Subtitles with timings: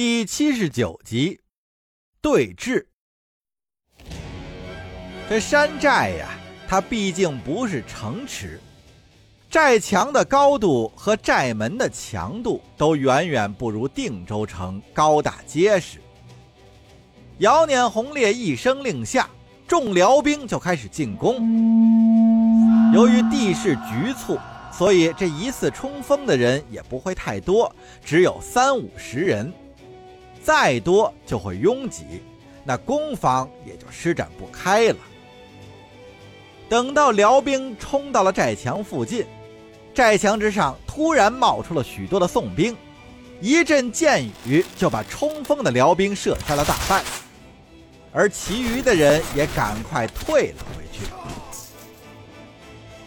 [0.00, 1.40] 第七十九集，
[2.22, 2.86] 对峙。
[5.28, 6.28] 这山寨呀，
[6.68, 8.60] 它毕竟不是城池，
[9.50, 15.98] 寨墙的高度和寨门的强度都远远不如定州城高大结实。
[17.38, 19.28] 姚捻红烈一声令下，
[19.66, 21.40] 众辽兵就开始进攻。
[22.94, 24.38] 由于地势局促，
[24.72, 27.74] 所以这一次冲锋的人也不会太多，
[28.04, 29.52] 只有三五十人。
[30.48, 32.22] 再多就会拥挤，
[32.64, 34.96] 那攻防也就施展不开了。
[36.70, 39.26] 等到辽兵冲到了寨墙附近，
[39.92, 42.74] 寨墙之上突然冒出了许多的宋兵，
[43.42, 47.04] 一阵箭雨就把冲锋的辽兵射杀了大半，
[48.10, 51.04] 而其余的人也赶快退了回去。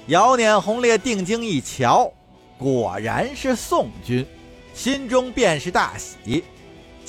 [0.05, 2.13] 姚捻红烈定睛一瞧，
[2.59, 4.23] 果然是宋军，
[4.75, 6.43] 心中便是大喜。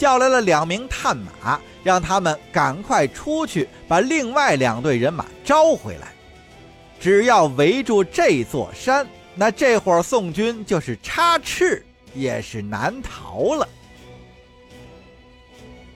[0.03, 6.09] 叫来了两名探马，让他们赶快出去，把另外两队人马招回来。
[6.99, 13.69] 只要围住这座山，那这伙宋军就是插翅也是难逃了。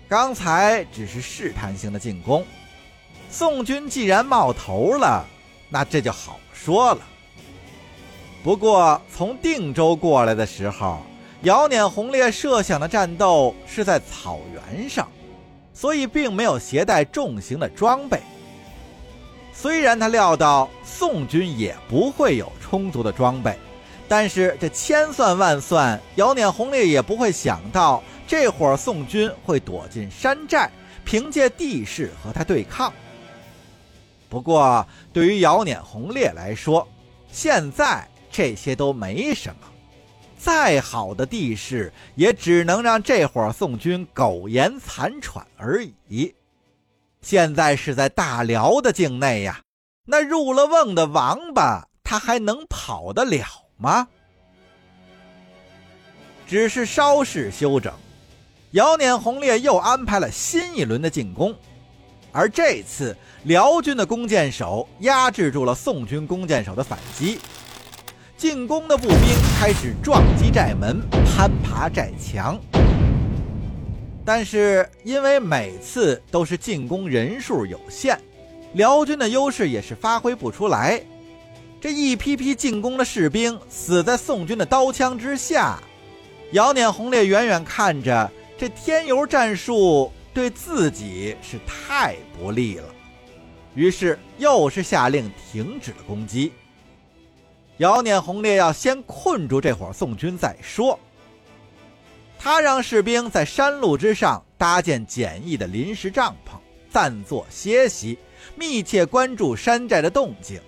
[0.06, 2.47] 刚才只是试探性的进攻，
[3.28, 5.27] 宋军既然冒头了，
[5.69, 7.00] 那这就好说了。
[8.45, 11.05] 不过从定州过来的时候。
[11.47, 15.08] 姚捻红烈设想的战斗是在草原上，
[15.72, 18.20] 所以并没有携带重型的装备。
[19.52, 23.56] 虽然他料到宋军也不会有充足的装备，
[24.08, 30.69] 但是这千算万算，姚捻红烈也不会想到这伙宋军会躲进山寨，
[31.05, 32.92] 凭借地势和他对抗。
[34.28, 36.89] 不过，对于姚捻红烈来说，
[37.30, 39.75] 现在这些都没什么。
[40.39, 46.34] 再好的地势，也只能让这伙宋军苟延残喘而已。
[47.20, 49.61] 现在是在大辽的境内呀，
[50.05, 53.45] 那入了瓮的王八，他还能跑得了
[53.77, 54.07] 吗？
[56.46, 57.92] 只是稍事休整，
[58.70, 61.52] 姚捻红烈又安排了新一轮的进攻，
[62.30, 67.41] 而这次辽军的弓箭手压制住了宋军弓箭手的反击。
[68.36, 69.19] 进攻的步兵
[69.58, 72.61] 开始撞击寨门、攀爬寨墙，
[74.27, 78.20] 但是因为每次都是进攻人数有限，
[78.75, 81.02] 辽军的优势也是发挥不出来。
[81.80, 85.79] 这一批批进攻的士兵死在宋军的刀枪之下，
[86.52, 92.85] 姚捻红烈远远看着，这添油战术对自己是太不利了，
[93.75, 96.52] 于是又是下令停止了攻击。
[97.79, 100.98] 姚念红烈要先困住这伙宋军再说。
[102.39, 106.57] 他让士兵在山路之上搭建简易的临时帐篷，
[106.91, 108.19] 暂作歇息，
[108.55, 110.61] 密切关注山寨的动静，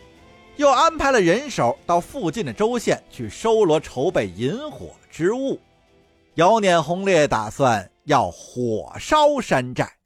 [0.57, 5.59] 又安排了人手到附近的州县去收罗筹备引火之物。
[6.35, 9.97] 姚念红烈打算要火烧山寨。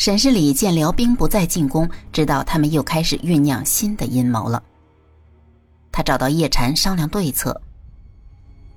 [0.00, 4.62] 沈世礼见辽兵不再进攻，知道他们又开始酝酿新的阴谋了。
[5.92, 7.60] 他找到叶禅商量对策。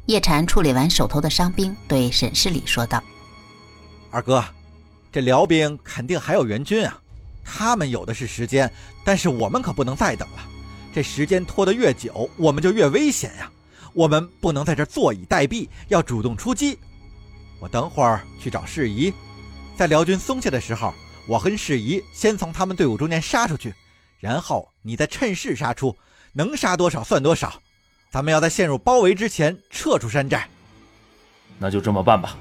[0.08, 3.02] 叶禅处理完手头的伤兵，对沈世礼说道
[4.12, 4.44] ：“二哥，
[5.14, 7.00] 这辽兵肯定还有援军啊，
[7.42, 8.70] 他们有的是时间，
[9.06, 10.40] 但是我们可不能再等了。
[10.94, 13.50] 这时间拖得越久，我们就越危险呀。
[13.94, 16.78] 我们不能在这坐以待毙，要主动出击。
[17.62, 19.14] 我等会儿去找世仪，
[19.78, 20.94] 在辽军松懈的时候。”
[21.28, 23.74] 我跟世仪先从他们队伍中间杀出去，
[24.20, 25.96] 然后你再趁势杀出，
[26.34, 27.54] 能杀多少算多少。
[28.12, 30.48] 咱们要在陷入包围之前撤出山寨。
[31.58, 32.38] 那就这么办吧。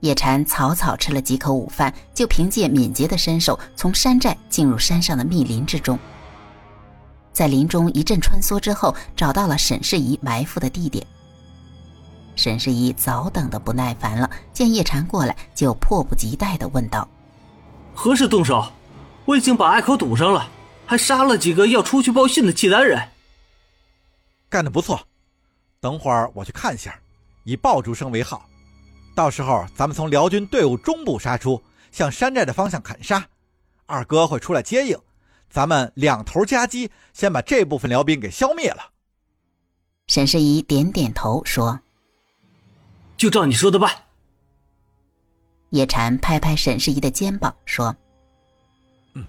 [0.00, 5.98] 叶禅草草吃了几口午饭，就凭借敏捷的身手从山寨进入山上的密林之中。
[7.32, 11.06] 在林中一阵穿梭之后，找到了沈世仪埋伏的地点。
[12.34, 17.06] 沈世仪早等的不耐烦了，见叶禅过来，就迫不及待的问道
[17.94, 18.72] ：“何时动手？
[19.26, 20.48] 我已经把隘口堵上了，
[20.86, 23.00] 还杀了几个要出去报信的契丹人。
[24.48, 25.00] 干得不错，
[25.78, 26.98] 等会儿我去看一下，
[27.44, 28.48] 以爆竹声为号，
[29.14, 31.62] 到时候咱们从辽军队伍中部杀出，
[31.92, 33.24] 向山寨的方向砍杀。
[33.86, 34.98] 二哥会出来接应，
[35.50, 38.90] 咱们两头夹击，先把这部分辽兵给消灭了。”
[40.08, 41.78] 沈世仪点点头说。
[43.22, 43.88] 就照你说的办。
[45.70, 47.94] 叶禅拍拍沈世宜的肩膀说
[49.14, 49.24] ：“嗯，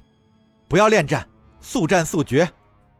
[0.67, 1.29] 不要恋战，
[1.61, 2.51] 速战速决。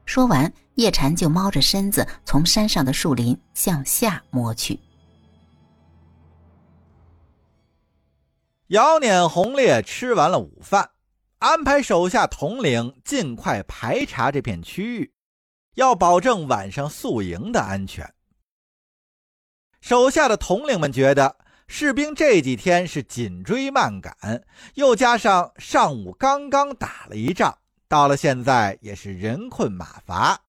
[0.06, 4.80] 说完，叶禅就猫着身子从山上的树林向下摸去。
[8.68, 10.92] 姚碾红烈吃完了午饭，
[11.40, 15.12] 安排手下统领尽快排查这片区域，
[15.74, 18.14] 要保证晚上宿营的安全。
[19.84, 21.36] 手下的统领们觉得，
[21.68, 24.42] 士兵这几天是紧追慢赶，
[24.76, 27.58] 又加上上午刚刚打了一仗。
[27.90, 30.44] 到了现在也是人困马乏，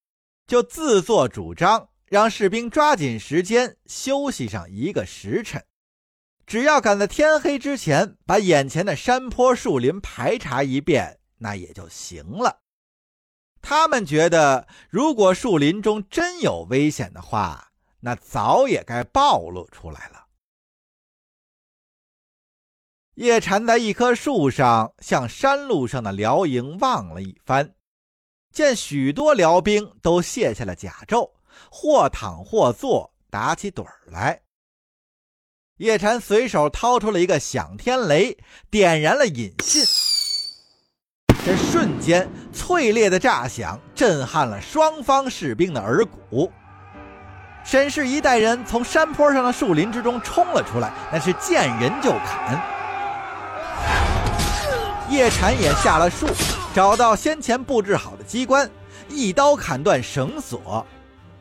[0.47, 5.65] 就自作主张让士兵抓紧时间休息上一个时辰，
[6.47, 12.61] 只要赶在天黑之前把眼前的山坡树林排查一遍，那也就行了。
[13.61, 17.73] 他们觉得，如果树林中真有危险的话，
[18.05, 20.27] 那早也该暴露出来了。
[23.15, 27.75] 叶禅在一棵树上向山路上的辽营望了一番，
[28.53, 31.31] 见许多辽兵都卸下了甲胄，
[31.71, 34.43] 或躺或坐，打起盹儿来。
[35.79, 38.37] 叶禅随手掏出了一个响天雷，
[38.69, 39.83] 点燃了引信。
[41.43, 46.53] 这瞬间，脆烈的炸响震撼了双方士兵的耳骨。
[47.65, 52.61] 沈氏一代人从山坡上的树林之中冲了出来，那是见人就砍。
[55.09, 56.27] 叶禅也下了树，
[56.75, 58.71] 找到先前布置好的机关，
[59.09, 60.85] 一刀砍断绳索。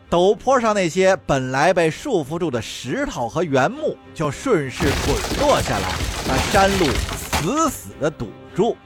[0.09, 5.89] 陡坡上那些本来被束缚住的石头和原木就顺势滚落下来，
[6.27, 6.85] 把山路
[7.17, 8.77] 死死地堵住。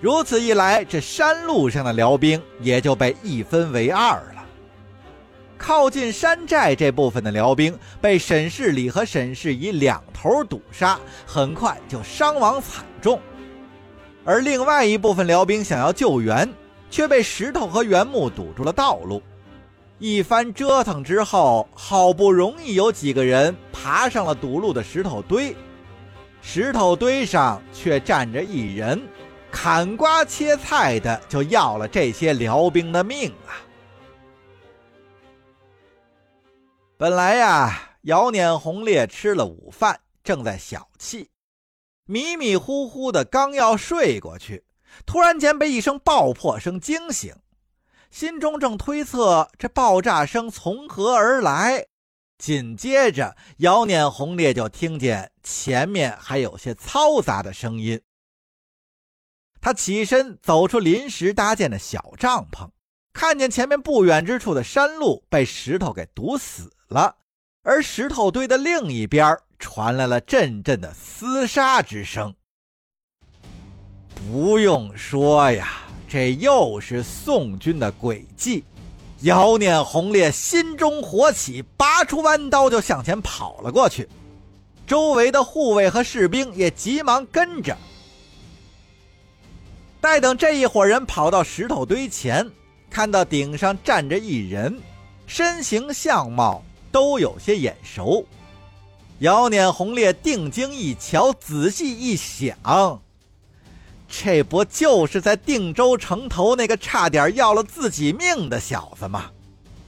[0.00, 4.37] 如此一来，这山路上的辽兵也就被一分为二了。
[5.58, 13.20] 靠近山寨这部分的辽兵被沈世礼和沈世仪两头堵杀，很快就伤亡惨重。
[14.24, 16.48] 而另外一部分辽兵想要救援，
[16.90, 19.20] 却被石头和原木堵住了道路。
[19.98, 25.56] 一番折腾之后，好不容易有几个人爬上了堵路的石头堆，
[26.40, 29.02] 石头堆上却站着一人，
[29.50, 33.58] 砍瓜切菜的就要了这些辽兵的命啊！
[36.98, 41.28] 本来呀，姚碾红烈吃了午饭，正在小憩。
[42.06, 44.64] 迷迷糊糊的，刚要睡过去，
[45.06, 47.36] 突然间被一声爆破声惊醒，
[48.10, 51.86] 心中正推测这爆炸声从何而来，
[52.36, 58.02] 紧接着姚碾红烈就听见前面还有些嘈杂的声音。
[59.60, 62.68] 他起身走出临时搭建的小帐篷，
[63.18, 67.16] 看见前面不远之处的山路被石头给堵死了，
[67.64, 72.32] 而石头堆的另一边传来了阵阵的厮杀之声。
[74.30, 78.62] 不用说呀，这又是宋军的诡计。
[79.22, 84.08] 姚念红烈心中火起，拔出弯刀就向前跑了过去。
[84.86, 87.76] 周围的护卫和士兵也急忙跟着。
[90.00, 92.48] 待等这一伙人跑到石头堆前，
[92.98, 94.76] 看到顶上站着一人，
[95.24, 98.26] 身形相貌都有些眼熟。
[99.20, 103.00] 姚碾红烈定睛一瞧，仔细一想，
[104.08, 109.30] 这不就是在定州城头那个差点要了自己命的小子吗？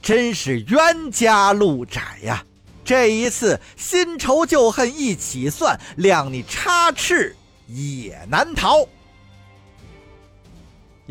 [0.01, 2.41] 真是冤家路窄呀！
[2.85, 7.35] 这一次新仇旧恨一起算，谅你插翅
[7.67, 8.87] 也难逃。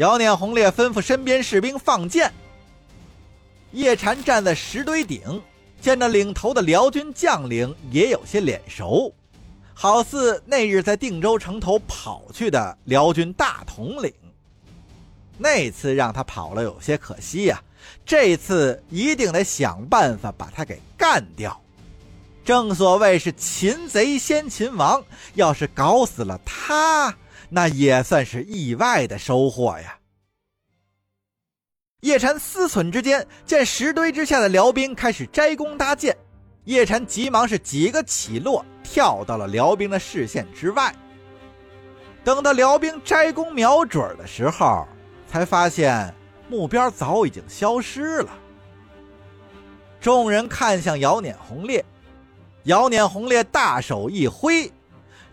[0.00, 2.32] 姚念红烈吩咐身边士兵放箭。
[3.72, 5.42] 叶禅站在石堆顶。
[5.78, 9.14] 见着领头的辽军将领也有些脸熟，
[9.72, 14.12] 好似那日在定州城头跑去的辽军大统领。
[15.38, 17.62] 那次让他跑了，有些可惜呀。
[18.04, 21.58] 这次一定得想办法把他给干掉。
[22.44, 25.02] 正所谓是擒贼先擒王，
[25.32, 27.16] 要是搞死了他，
[27.50, 29.98] 那也算是意外的收获呀。
[32.00, 36.16] 叶禅思忖之间，见石堆之下的辽兵开始摘弓搭箭，
[36.64, 40.94] 叶禅急忙是几个起落，跳到了辽兵的视线之外。
[42.24, 44.86] 等到辽兵摘弓瞄准的时候，
[45.26, 46.14] 才发现
[46.48, 48.30] 目标早已经消失了。
[50.00, 51.84] 众人看向姚碾红烈，
[52.64, 54.72] 姚碾红烈大手一挥，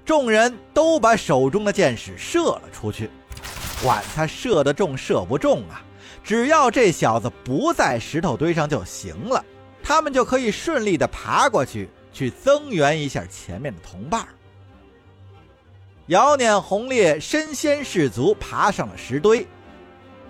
[0.07, 3.11] 众人都把手中的箭矢射了出去，
[3.83, 5.83] 管他射得中射不中啊！
[6.23, 9.43] 只要这小子不在石头堆上就行了，
[9.83, 14.25] 他们就可以顺利的爬过去，去增援一下前面的同伴。
[16.05, 19.45] 姚念红烈身先士卒爬上了石堆，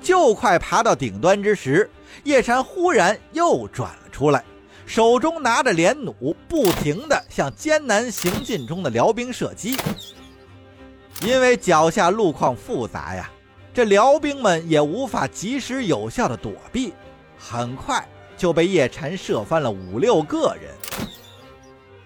[0.01, 1.87] 就快爬到顶端之时，
[2.23, 4.43] 叶禅忽然又转了出来，
[4.87, 9.77] 手中拿着连弩，不停地向艰难行进中的辽兵射击。
[11.21, 13.29] 因为脚下路况复杂呀，
[13.73, 16.93] 这辽兵们也无法及时有效的躲避，
[17.37, 20.73] 很快就被叶禅射翻了五六个人。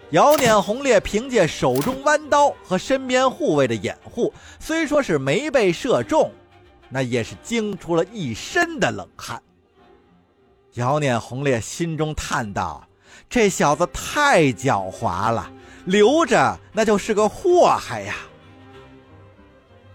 [0.10, 6.32] 姚碾红烈凭借手中弯刀和身边护卫的掩护，虽说是没被射中，
[6.90, 9.42] 那也是惊出了一身的冷汗。
[10.74, 12.88] 姚碾红烈心中叹道
[13.30, 15.52] ：“这小子太狡猾了，
[15.86, 18.16] 留着那就是个祸害呀。”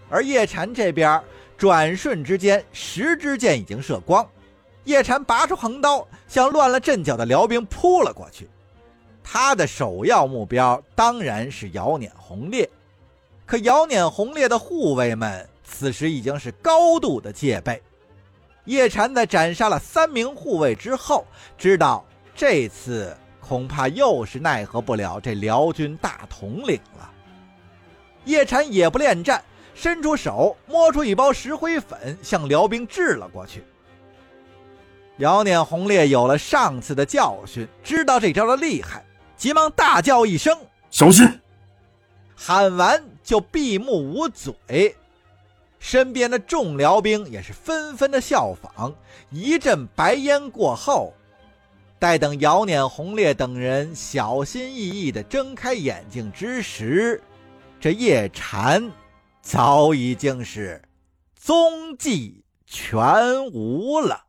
[0.09, 1.21] 而叶禅这边
[1.57, 4.25] 转瞬之间，十支箭已经射光，
[4.83, 8.47] 叶禅拔出横刀，向乱了阵脚的辽兵扑了过去。
[9.23, 12.69] 他的首要目标当然是姚碾红烈，
[13.47, 17.81] 可姚碾红烈的护卫们此时已经是高度的戒备。
[18.67, 21.25] 叶禅在斩杀了三名护卫之后，
[21.57, 22.05] 知道
[22.35, 27.09] 这次恐怕又是奈何不了这辽军大统领了。
[28.25, 29.41] 叶禅也不恋战，
[29.73, 33.63] 伸出手摸出一包石灰粉，向辽兵掷了过去。
[35.19, 39.03] 姚念红烈有了上次的教训，知道这招的厉害。
[39.37, 40.59] 急忙大叫一声
[40.91, 41.25] ：“小心！”
[42.35, 44.93] 喊完就闭目捂嘴。
[45.79, 48.93] 身边的众辽兵也是纷纷的效仿。
[49.29, 51.13] 一阵白烟过后，
[51.99, 57.21] 待等姚碾红烈等人小心翼翼的睁开眼睛之时，
[57.79, 58.91] 这叶禅
[59.41, 60.81] 早已经是
[61.35, 64.26] 踪迹全无了。